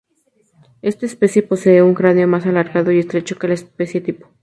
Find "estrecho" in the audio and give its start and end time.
2.97-3.37